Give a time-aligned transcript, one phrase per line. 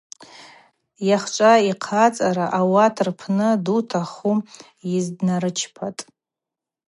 [1.07, 4.33] Йахьчӏва йхъацӏара ауат рпны дута хвы
[4.91, 6.01] йызднарычпатӏ.